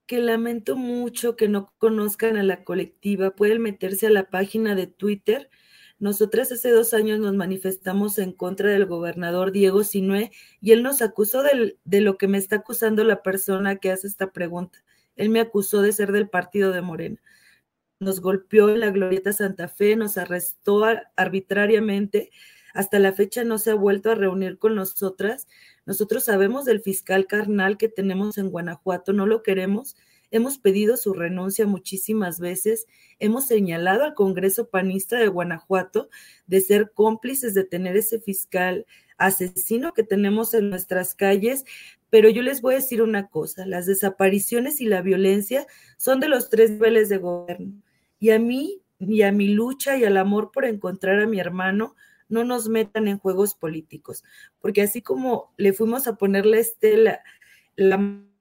Que 0.05 0.19
lamento 0.19 0.75
mucho 0.75 1.35
que 1.35 1.47
no 1.47 1.73
conozcan 1.77 2.37
a 2.37 2.43
la 2.43 2.63
colectiva. 2.63 3.31
Pueden 3.31 3.61
meterse 3.61 4.07
a 4.07 4.11
la 4.11 4.29
página 4.29 4.75
de 4.75 4.87
Twitter. 4.87 5.49
Nosotras 5.99 6.51
hace 6.51 6.71
dos 6.71 6.93
años 6.93 7.19
nos 7.19 7.35
manifestamos 7.35 8.17
en 8.17 8.33
contra 8.33 8.69
del 8.69 8.87
gobernador 8.87 9.51
Diego 9.51 9.83
Sinué 9.83 10.31
y 10.59 10.71
él 10.71 10.83
nos 10.83 11.01
acusó 11.01 11.43
de 11.43 12.01
lo 12.01 12.17
que 12.17 12.27
me 12.27 12.37
está 12.37 12.57
acusando 12.57 13.03
la 13.03 13.21
persona 13.21 13.75
que 13.75 13.91
hace 13.91 14.07
esta 14.07 14.31
pregunta. 14.31 14.83
Él 15.15 15.29
me 15.29 15.39
acusó 15.39 15.81
de 15.81 15.91
ser 15.91 16.11
del 16.11 16.27
partido 16.29 16.71
de 16.71 16.81
Morena. 16.81 17.21
Nos 17.99 18.19
golpeó 18.19 18.69
en 18.69 18.79
la 18.79 18.89
Glorieta 18.89 19.31
Santa 19.31 19.67
Fe, 19.67 19.95
nos 19.95 20.17
arrestó 20.17 20.83
arbitrariamente 21.15 22.31
hasta 22.73 22.99
la 22.99 23.13
fecha 23.13 23.43
no 23.43 23.57
se 23.57 23.71
ha 23.71 23.75
vuelto 23.75 24.11
a 24.11 24.15
reunir 24.15 24.57
con 24.57 24.75
nosotras. 24.75 25.47
Nosotros 25.85 26.25
sabemos 26.25 26.65
del 26.65 26.81
fiscal 26.81 27.27
carnal 27.27 27.77
que 27.77 27.89
tenemos 27.89 28.37
en 28.37 28.49
Guanajuato, 28.49 29.13
no 29.13 29.25
lo 29.25 29.43
queremos. 29.43 29.95
Hemos 30.31 30.57
pedido 30.57 30.95
su 30.95 31.13
renuncia 31.13 31.67
muchísimas 31.67 32.39
veces. 32.39 32.87
Hemos 33.19 33.47
señalado 33.47 34.05
al 34.05 34.13
Congreso 34.13 34.69
Panista 34.69 35.19
de 35.19 35.27
Guanajuato 35.27 36.09
de 36.47 36.61
ser 36.61 36.91
cómplices 36.93 37.53
de 37.53 37.65
tener 37.65 37.97
ese 37.97 38.19
fiscal 38.19 38.85
asesino 39.17 39.93
que 39.93 40.03
tenemos 40.03 40.53
en 40.53 40.69
nuestras 40.69 41.15
calles. 41.15 41.65
Pero 42.09 42.29
yo 42.29 42.41
les 42.43 42.61
voy 42.61 42.75
a 42.75 42.77
decir 42.77 43.01
una 43.01 43.27
cosa, 43.27 43.65
las 43.65 43.85
desapariciones 43.85 44.81
y 44.81 44.85
la 44.85 45.01
violencia 45.01 45.67
son 45.97 46.19
de 46.21 46.29
los 46.29 46.49
tres 46.49 46.71
niveles 46.71 47.09
de 47.09 47.17
gobierno. 47.17 47.73
Y 48.19 48.31
a 48.31 48.39
mí, 48.39 48.81
y 48.99 49.23
a 49.23 49.31
mi 49.31 49.49
lucha 49.49 49.97
y 49.97 50.05
al 50.05 50.17
amor 50.17 50.51
por 50.51 50.65
encontrar 50.65 51.19
a 51.19 51.27
mi 51.27 51.39
hermano, 51.39 51.95
no 52.31 52.43
nos 52.43 52.69
metan 52.69 53.07
en 53.07 53.19
juegos 53.19 53.53
políticos, 53.53 54.23
porque 54.59 54.81
así 54.81 55.01
como 55.01 55.53
le 55.57 55.73
fuimos 55.73 56.07
a 56.07 56.15
poner 56.15 56.45
la 56.45 56.57
estela, 56.57 57.21
la, 57.75 57.97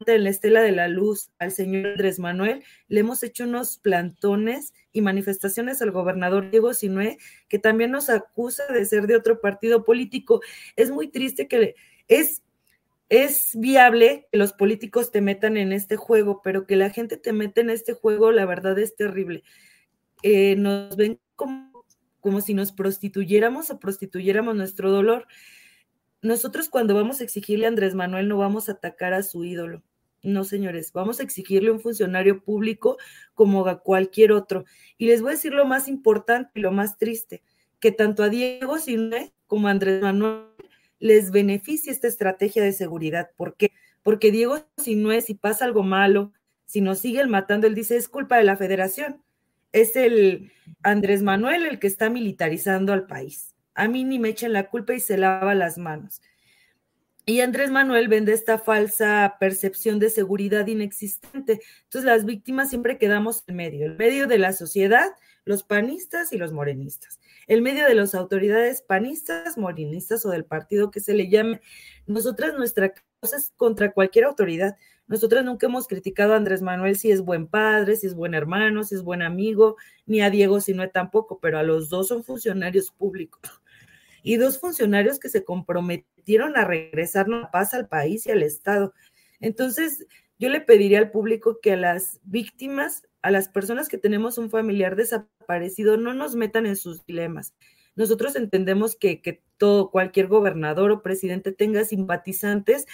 la 0.07 0.31
estela 0.31 0.63
de 0.63 0.73
la 0.73 0.89
luz 0.89 1.31
al 1.39 1.53
señor 1.53 1.87
Andrés 1.87 2.19
Manuel, 2.19 2.63
le 2.89 3.01
hemos 3.01 3.23
hecho 3.23 3.45
unos 3.45 3.79
plantones 3.79 4.73
y 4.93 5.03
manifestaciones 5.03 5.83
al 5.83 5.91
gobernador 5.91 6.51
Diego 6.51 6.73
Sinué, 6.73 7.19
que 7.49 7.59
también 7.59 7.91
nos 7.91 8.09
acusa 8.09 8.67
de 8.73 8.85
ser 8.85 9.07
de 9.07 9.17
otro 9.17 9.41
partido 9.41 9.85
político. 9.85 10.41
Es 10.77 10.91
muy 10.91 11.09
triste 11.09 11.49
que 11.49 11.75
es 12.09 12.43
es 13.11 13.59
viable 13.59 14.29
que 14.31 14.39
los 14.39 14.53
políticos 14.53 15.11
te 15.11 15.21
metan 15.21 15.57
en 15.57 15.73
este 15.73 15.97
juego, 15.97 16.41
pero 16.43 16.65
que 16.65 16.77
la 16.77 16.91
gente 16.91 17.17
te 17.17 17.33
meta 17.33 17.61
en 17.61 17.69
este 17.69 17.93
juego, 17.93 18.31
la 18.31 18.47
verdad 18.47 18.79
es 18.79 18.95
terrible. 18.95 19.43
Eh, 20.23 20.55
nos 20.57 20.97
ven 20.97 21.19
como 21.35 21.70
como 22.21 22.41
si 22.41 22.55
nos 22.55 22.73
prostituyéramos 22.73 23.71
o 23.71 23.79
prostituyéramos 23.79 24.55
nuestro 24.57 24.91
dolor. 24.91 25.27
nosotros 26.23 26.69
cuando 26.69 26.95
vamos 26.95 27.21
a 27.21 27.25
exigirle 27.25 27.65
a 27.67 27.69
Andrés 27.69 27.95
Manuel 27.95 28.29
no 28.29 28.37
vamos 28.39 28.69
a 28.69 28.73
atacar 28.73 29.15
a 29.15 29.23
su 29.23 29.45
ídolo. 29.45 29.83
No, 30.23 30.45
señores, 30.45 30.93
vamos 30.93 31.19
a 31.21 31.23
exigirle 31.23 31.71
un 31.71 31.81
funcionario 31.81 32.43
público 32.43 32.99
como 33.35 33.67
a 33.67 33.81
cualquier 33.81 34.33
otro. 34.33 34.65
Y 34.99 35.07
les 35.07 35.23
voy 35.23 35.31
a 35.31 35.35
decir 35.35 35.55
lo 35.55 35.65
más 35.65 35.89
importante 35.89 36.51
y 36.57 36.61
lo 36.61 36.73
más 36.73 36.99
triste, 36.99 37.43
que 37.79 37.91
tanto 37.91 38.23
a 38.23 38.29
Diego 38.29 38.79
Sinue 38.79 39.33
como 39.47 39.69
a 39.69 39.71
Andrés 39.71 40.03
Manuel 40.03 40.45
les 40.99 41.31
beneficia 41.31 41.91
esta 41.91 42.07
estrategia 42.07 42.63
de 42.63 42.73
seguridad. 42.73 43.31
¿Por 43.37 43.57
qué? 43.57 43.73
Porque 44.03 44.31
Diego 44.31 44.59
Sinue, 44.77 45.23
si 45.23 45.35
pasa 45.35 45.65
algo 45.65 45.83
malo, 45.83 46.33
si 46.67 46.83
nos 46.83 47.01
siguen 47.01 47.31
matando, 47.31 47.67
él 47.67 47.75
dice, 47.75 47.97
es 47.97 48.09
culpa 48.09 48.37
de 48.37 48.45
la 48.45 48.57
federación. 48.57 49.23
Es 49.73 49.97
el 49.97 50.53
Andrés 50.83 51.23
Manuel 51.23 51.67
el 51.67 51.79
que 51.79 51.87
está 51.87 52.11
militarizando 52.11 52.93
al 52.93 53.07
país. 53.07 53.55
A 53.75 53.89
mí 53.89 54.05
ni 54.05 54.19
me 54.19 54.31
echen 54.31 54.53
la 54.53 54.69
culpa 54.69 54.95
y 54.95 55.01
se 55.01 55.17
lava 55.17 55.55
las 55.55 55.79
manos. 55.79 56.21
Y 57.27 57.43
Andrés 57.43 57.71
Manuel 57.71 58.09
vende 58.09 58.33
esta 58.33 58.59
falsa 58.59 59.37
percepción 59.39 59.99
de 59.99 60.11
seguridad 60.11 60.67
inexistente. 60.67 61.61
Entonces 61.85 62.05
las 62.05 62.25
víctimas 62.25 62.71
siempre 62.71 62.99
quedamos 62.99 63.45
en 63.47 63.57
medio, 63.57 63.87
en 63.87 63.97
medio 63.97 64.27
de 64.27 64.39
la 64.39 64.53
sociedad, 64.53 65.07
los 65.45 65.63
panistas 65.63 66.33
y 66.33 66.39
los 66.39 66.53
morenistas, 66.53 67.21
en 67.47 67.63
medio 67.63 67.87
de 67.87 67.95
las 67.95 68.15
autoridades 68.15 68.83
panistas, 68.83 69.57
morenistas 69.57 70.27
o 70.27 70.31
del 70.31 70.45
partido 70.45 70.91
que 70.91 71.01
se 71.01 71.15
le 71.15 71.29
llame. 71.29 71.61
Nosotras 72.07 72.55
nuestra 72.55 72.93
causa 72.93 73.37
es 73.37 73.53
contra 73.57 73.93
cualquier 73.93 74.25
autoridad. 74.25 74.77
Nosotras 75.11 75.45
nunca 75.45 75.67
hemos 75.67 75.89
criticado 75.89 76.35
a 76.35 76.37
Andrés 76.37 76.63
Manuel 76.63 76.97
si 76.97 77.11
es 77.11 77.21
buen 77.21 77.49
padre, 77.49 77.97
si 77.97 78.07
es 78.07 78.15
buen 78.15 78.33
hermano, 78.33 78.85
si 78.85 78.95
es 78.95 79.03
buen 79.03 79.23
amigo, 79.23 79.77
ni 80.07 80.21
a 80.21 80.31
Diego 80.31 80.61
si 80.61 80.73
no 80.73 80.85
es 80.85 80.93
tampoco, 80.93 81.41
pero 81.41 81.59
a 81.59 81.65
los 81.65 81.89
dos 81.89 82.07
son 82.07 82.23
funcionarios 82.23 82.93
públicos 82.93 83.43
y 84.23 84.37
dos 84.37 84.61
funcionarios 84.61 85.19
que 85.19 85.29
se 85.29 85.43
comprometieron 85.43 86.57
a 86.57 86.65
regresar 86.65 87.27
la 87.27 87.51
paz 87.51 87.75
al 87.75 87.89
país 87.89 88.25
y 88.27 88.31
al 88.31 88.45
Estado. 88.45 88.95
Entonces, 89.41 90.07
yo 90.39 90.49
le 90.49 90.61
pediría 90.61 91.01
al 91.01 91.11
público 91.11 91.59
que 91.61 91.73
a 91.73 91.77
las 91.77 92.21
víctimas, 92.23 93.03
a 93.21 93.33
las 93.33 93.49
personas 93.49 93.89
que 93.89 93.99
tenemos 93.99 94.39
un 94.39 94.49
familiar 94.49 94.95
desaparecido, 94.95 95.97
no 95.97 96.15
nos 96.15 96.37
metan 96.37 96.67
en 96.67 96.77
sus 96.77 97.05
dilemas. 97.05 97.53
Nosotros 97.97 98.37
entendemos 98.37 98.95
que, 98.95 99.21
que 99.21 99.43
todo, 99.59 99.91
cualquier 99.91 100.29
gobernador 100.29 100.93
o 100.93 101.03
presidente 101.03 101.51
tenga 101.51 101.85
simpatizantes, 101.85 102.87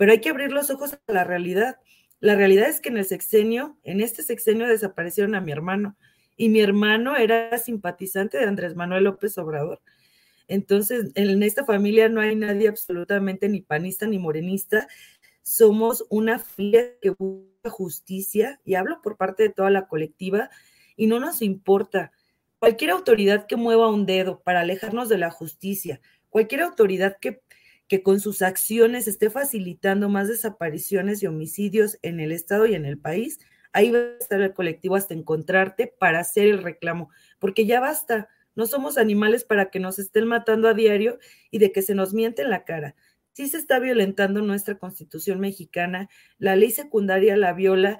pero 0.00 0.12
hay 0.12 0.22
que 0.22 0.30
abrir 0.30 0.50
los 0.50 0.70
ojos 0.70 0.94
a 0.94 1.12
la 1.12 1.24
realidad. 1.24 1.76
La 2.20 2.34
realidad 2.34 2.70
es 2.70 2.80
que 2.80 2.88
en 2.88 2.96
el 2.96 3.04
sexenio, 3.04 3.76
en 3.84 4.00
este 4.00 4.22
sexenio 4.22 4.66
desaparecieron 4.66 5.34
a 5.34 5.42
mi 5.42 5.52
hermano 5.52 5.94
y 6.38 6.48
mi 6.48 6.62
hermano 6.62 7.18
era 7.18 7.58
simpatizante 7.58 8.38
de 8.38 8.46
Andrés 8.46 8.74
Manuel 8.74 9.04
López 9.04 9.36
Obrador. 9.36 9.82
Entonces, 10.48 11.12
en 11.16 11.42
esta 11.42 11.66
familia 11.66 12.08
no 12.08 12.22
hay 12.22 12.34
nadie 12.34 12.68
absolutamente 12.68 13.50
ni 13.50 13.60
panista 13.60 14.06
ni 14.06 14.18
morenista. 14.18 14.88
Somos 15.42 16.06
una 16.08 16.38
familia 16.38 16.98
que 17.02 17.10
busca 17.10 17.68
justicia 17.68 18.58
y 18.64 18.76
hablo 18.76 19.02
por 19.02 19.18
parte 19.18 19.42
de 19.42 19.50
toda 19.50 19.68
la 19.68 19.86
colectiva 19.86 20.48
y 20.96 21.08
no 21.08 21.20
nos 21.20 21.42
importa 21.42 22.10
cualquier 22.58 22.92
autoridad 22.92 23.46
que 23.46 23.56
mueva 23.56 23.90
un 23.90 24.06
dedo 24.06 24.40
para 24.40 24.60
alejarnos 24.60 25.10
de 25.10 25.18
la 25.18 25.30
justicia, 25.30 26.00
cualquier 26.30 26.62
autoridad 26.62 27.18
que, 27.20 27.42
que 27.90 28.04
con 28.04 28.20
sus 28.20 28.40
acciones 28.40 29.08
esté 29.08 29.30
facilitando 29.30 30.08
más 30.08 30.28
desapariciones 30.28 31.24
y 31.24 31.26
homicidios 31.26 31.98
en 32.02 32.20
el 32.20 32.30
Estado 32.30 32.66
y 32.66 32.76
en 32.76 32.84
el 32.86 32.98
país, 32.98 33.40
ahí 33.72 33.90
va 33.90 33.98
a 33.98 34.18
estar 34.20 34.40
el 34.40 34.54
colectivo 34.54 34.94
hasta 34.94 35.12
encontrarte 35.12 35.92
para 35.98 36.20
hacer 36.20 36.46
el 36.46 36.62
reclamo, 36.62 37.10
porque 37.40 37.66
ya 37.66 37.80
basta 37.80 38.28
no 38.54 38.66
somos 38.66 38.96
animales 38.96 39.42
para 39.42 39.70
que 39.70 39.80
nos 39.80 39.98
estén 39.98 40.28
matando 40.28 40.68
a 40.68 40.74
diario 40.74 41.18
y 41.50 41.58
de 41.58 41.72
que 41.72 41.82
se 41.82 41.96
nos 41.96 42.14
miente 42.14 42.42
en 42.42 42.50
la 42.50 42.64
cara. 42.64 42.94
Sí 43.32 43.48
se 43.48 43.56
está 43.56 43.80
violentando 43.80 44.40
nuestra 44.40 44.78
constitución 44.78 45.40
mexicana, 45.40 46.08
la 46.38 46.54
ley 46.54 46.70
secundaria 46.70 47.36
la 47.36 47.54
viola 47.54 47.98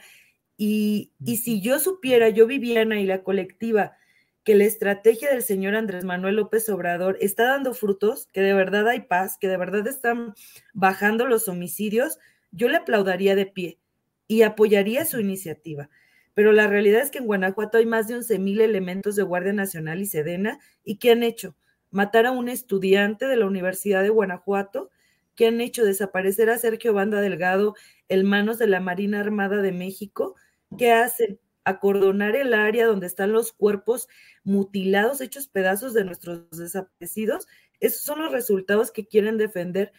y, 0.56 1.10
y 1.18 1.38
si 1.38 1.60
yo 1.60 1.80
supiera, 1.80 2.28
yo 2.28 2.46
Viviana 2.46 3.00
y 3.00 3.06
la 3.06 3.24
colectiva, 3.24 3.96
que 4.44 4.54
la 4.54 4.64
estrategia 4.64 5.30
del 5.30 5.42
señor 5.42 5.74
Andrés 5.74 6.04
Manuel 6.04 6.36
López 6.36 6.68
Obrador 6.68 7.16
está 7.20 7.44
dando 7.44 7.74
frutos, 7.74 8.28
que 8.32 8.40
de 8.40 8.54
verdad 8.54 8.88
hay 8.88 9.02
paz, 9.02 9.36
que 9.38 9.48
de 9.48 9.56
verdad 9.56 9.86
están 9.86 10.34
bajando 10.72 11.26
los 11.26 11.48
homicidios, 11.48 12.18
yo 12.50 12.68
le 12.68 12.78
aplaudaría 12.78 13.34
de 13.34 13.46
pie 13.46 13.78
y 14.26 14.42
apoyaría 14.42 15.04
su 15.04 15.20
iniciativa 15.20 15.90
pero 16.34 16.52
la 16.52 16.66
realidad 16.66 17.02
es 17.02 17.10
que 17.10 17.18
en 17.18 17.26
Guanajuato 17.26 17.78
hay 17.78 17.86
más 17.86 18.08
de 18.08 18.14
11 18.14 18.38
mil 18.38 18.60
elementos 18.60 19.16
de 19.16 19.22
Guardia 19.22 19.52
Nacional 19.52 20.00
y 20.00 20.06
Sedena. 20.06 20.58
¿Y 20.84 20.96
qué 20.96 21.10
han 21.10 21.22
hecho? 21.22 21.54
Matar 21.90 22.26
a 22.26 22.30
un 22.30 22.48
estudiante 22.48 23.26
de 23.26 23.36
la 23.36 23.46
Universidad 23.46 24.02
de 24.02 24.10
Guanajuato, 24.10 24.90
que 25.34 25.48
han 25.48 25.60
hecho 25.60 25.84
desaparecer 25.84 26.48
a 26.50 26.58
Sergio 26.58 26.92
Banda 26.94 27.20
Delgado, 27.20 27.74
el 28.08 28.24
manos 28.24 28.58
de 28.58 28.68
la 28.68 28.80
Marina 28.80 29.20
Armada 29.20 29.60
de 29.60 29.72
México. 29.72 30.36
¿Qué 30.78 30.92
hacen? 30.92 31.38
Acordonar 31.64 32.36
el 32.36 32.54
área 32.54 32.86
donde 32.86 33.06
están 33.06 33.32
los 33.32 33.52
cuerpos 33.52 34.08
mutilados, 34.44 35.20
hechos 35.20 35.48
pedazos 35.48 35.94
de 35.94 36.04
nuestros 36.04 36.50
desaparecidos. 36.50 37.48
Esos 37.80 38.02
son 38.02 38.20
los 38.20 38.32
resultados 38.32 38.90
que 38.90 39.06
quieren 39.06 39.38
defender. 39.38 39.92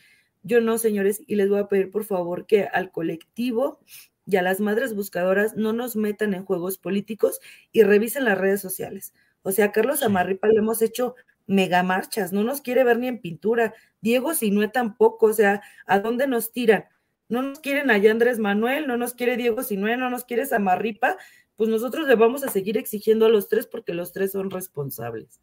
Yo 0.43 0.61
no, 0.61 0.77
señores, 0.77 1.21
y 1.27 1.35
les 1.35 1.49
voy 1.49 1.59
a 1.59 1.67
pedir 1.67 1.91
por 1.91 2.03
favor 2.03 2.45
que 2.45 2.63
al 2.65 2.91
colectivo 2.91 3.79
y 4.25 4.37
a 4.37 4.41
las 4.41 4.59
madres 4.59 4.95
buscadoras 4.95 5.55
no 5.55 5.73
nos 5.73 5.95
metan 5.95 6.33
en 6.33 6.45
juegos 6.45 6.77
políticos 6.77 7.39
y 7.71 7.83
revisen 7.83 8.25
las 8.25 8.37
redes 8.37 8.61
sociales. 8.61 9.13
O 9.43 9.51
sea, 9.51 9.65
a 9.65 9.71
Carlos 9.71 10.03
Amarripa 10.03 10.47
le 10.47 10.59
hemos 10.59 10.81
hecho 10.81 11.15
mega 11.47 11.83
marchas, 11.83 12.31
no 12.31 12.43
nos 12.43 12.61
quiere 12.61 12.83
ver 12.83 12.97
ni 12.99 13.07
en 13.07 13.19
pintura. 13.19 13.73
Diego 13.99 14.33
Sinue 14.33 14.67
tampoco, 14.67 15.27
o 15.27 15.33
sea, 15.33 15.61
¿a 15.85 15.99
dónde 15.99 16.27
nos 16.27 16.51
tiran? 16.51 16.85
No 17.29 17.41
nos 17.41 17.59
quieren 17.59 17.89
allá 17.91 18.11
Andrés 18.11 18.39
Manuel, 18.39 18.87
no 18.87 18.97
nos 18.97 19.13
quiere 19.13 19.37
Diego 19.37 19.63
Sinue, 19.63 19.97
no 19.97 20.09
nos 20.09 20.25
quiere 20.25 20.45
Samarripa, 20.45 21.17
pues 21.61 21.69
nosotros 21.69 22.07
le 22.07 22.15
vamos 22.15 22.43
a 22.43 22.49
seguir 22.49 22.75
exigiendo 22.75 23.27
a 23.27 23.29
los 23.29 23.47
tres 23.47 23.67
porque 23.67 23.93
los 23.93 24.11
tres 24.13 24.31
son 24.31 24.49
responsables. 24.49 25.39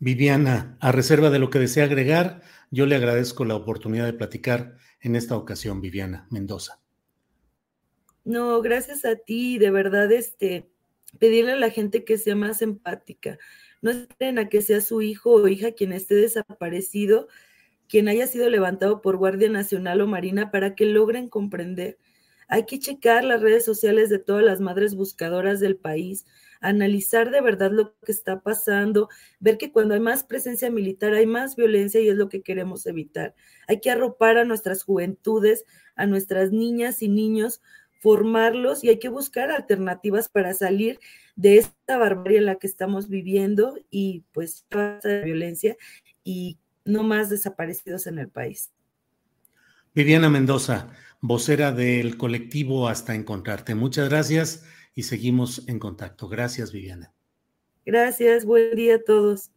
Viviana, 0.00 0.76
a 0.80 0.90
reserva 0.90 1.30
de 1.30 1.38
lo 1.38 1.48
que 1.48 1.60
desea 1.60 1.84
agregar, 1.84 2.42
yo 2.72 2.86
le 2.86 2.96
agradezco 2.96 3.44
la 3.44 3.54
oportunidad 3.54 4.04
de 4.04 4.14
platicar 4.14 4.78
en 5.00 5.14
esta 5.14 5.36
ocasión, 5.36 5.80
Viviana 5.80 6.26
Mendoza. 6.32 6.80
No, 8.24 8.60
gracias 8.62 9.04
a 9.04 9.14
ti, 9.14 9.58
de 9.58 9.70
verdad, 9.70 10.10
este, 10.10 10.68
pedirle 11.20 11.52
a 11.52 11.56
la 11.56 11.70
gente 11.70 12.02
que 12.02 12.18
sea 12.18 12.34
más 12.34 12.60
empática. 12.60 13.38
No 13.82 13.92
esperen 13.92 14.40
a 14.40 14.48
que 14.48 14.60
sea 14.60 14.80
su 14.80 15.02
hijo 15.02 15.34
o 15.34 15.46
hija 15.46 15.70
quien 15.70 15.92
esté 15.92 16.16
desaparecido, 16.16 17.28
quien 17.88 18.08
haya 18.08 18.26
sido 18.26 18.50
levantado 18.50 19.02
por 19.02 19.18
Guardia 19.18 19.50
Nacional 19.50 20.00
o 20.00 20.08
Marina 20.08 20.50
para 20.50 20.74
que 20.74 20.84
logren 20.84 21.28
comprender. 21.28 21.96
Hay 22.48 22.66
que 22.66 22.78
checar 22.78 23.24
las 23.24 23.40
redes 23.40 23.64
sociales 23.64 24.08
de 24.08 24.18
todas 24.18 24.44
las 24.44 24.60
madres 24.60 24.94
buscadoras 24.94 25.60
del 25.60 25.76
país, 25.76 26.26
analizar 26.60 27.30
de 27.30 27.40
verdad 27.40 27.70
lo 27.72 27.94
que 28.04 28.12
está 28.12 28.40
pasando, 28.40 29.08
ver 29.40 29.58
que 29.58 29.72
cuando 29.72 29.94
hay 29.94 30.00
más 30.00 30.24
presencia 30.24 30.70
militar 30.70 31.14
hay 31.14 31.26
más 31.26 31.56
violencia 31.56 32.00
y 32.00 32.08
es 32.08 32.16
lo 32.16 32.28
que 32.28 32.42
queremos 32.42 32.86
evitar. 32.86 33.34
Hay 33.68 33.80
que 33.80 33.90
arropar 33.90 34.38
a 34.38 34.44
nuestras 34.44 34.82
juventudes, 34.82 35.64
a 35.96 36.06
nuestras 36.06 36.52
niñas 36.52 37.02
y 37.02 37.08
niños 37.08 37.60
formarlos 38.00 38.84
y 38.84 38.88
hay 38.88 38.98
que 38.98 39.08
buscar 39.08 39.50
alternativas 39.50 40.28
para 40.28 40.54
salir 40.54 41.00
de 41.34 41.58
esta 41.58 41.98
barbarie 41.98 42.38
en 42.38 42.46
la 42.46 42.56
que 42.56 42.66
estamos 42.66 43.08
viviendo 43.08 43.78
y 43.90 44.24
pues 44.32 44.64
toda 44.68 44.98
esa 44.98 45.20
violencia 45.24 45.76
y 46.22 46.58
no 46.84 47.02
más 47.02 47.30
desaparecidos 47.30 48.06
en 48.06 48.18
el 48.18 48.28
país. 48.28 48.70
Viviana 49.96 50.28
Mendoza, 50.28 50.90
vocera 51.22 51.72
del 51.72 52.18
colectivo 52.18 52.86
Hasta 52.86 53.14
Encontrarte. 53.14 53.74
Muchas 53.74 54.10
gracias 54.10 54.62
y 54.94 55.04
seguimos 55.04 55.66
en 55.68 55.78
contacto. 55.78 56.28
Gracias, 56.28 56.70
Viviana. 56.70 57.14
Gracias, 57.86 58.44
buen 58.44 58.76
día 58.76 58.96
a 58.96 58.98
todos. 58.98 59.48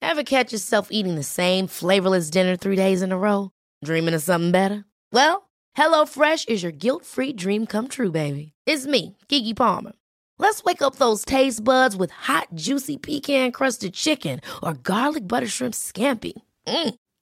Ever 0.00 0.24
catch 0.24 0.50
yourself 0.50 0.88
eating 0.90 1.14
the 1.14 1.22
same 1.22 1.68
flavorless 1.68 2.30
dinner 2.30 2.56
three 2.56 2.74
days 2.74 3.00
in 3.00 3.12
a 3.12 3.16
row? 3.16 3.50
Dreaming 3.84 4.14
of 4.14 4.22
something 4.22 4.50
better? 4.50 4.84
Well, 5.12 5.48
HelloFresh 5.78 6.48
is 6.48 6.64
your 6.64 6.72
guilt-free 6.72 7.34
dream 7.34 7.66
come 7.66 7.86
true, 7.86 8.10
baby. 8.10 8.54
It's 8.66 8.88
me, 8.88 9.16
Kiki 9.28 9.54
Palmer. 9.54 9.92
Let's 10.36 10.64
wake 10.64 10.82
up 10.82 10.96
those 10.96 11.24
taste 11.24 11.62
buds 11.62 11.94
with 11.94 12.10
hot, 12.10 12.48
juicy 12.56 12.96
pecan-crusted 12.96 13.94
chicken 13.94 14.40
or 14.64 14.74
garlic 14.74 15.28
butter 15.28 15.46
shrimp 15.46 15.74
scampi. 15.74 16.32
Mm. 16.66 16.94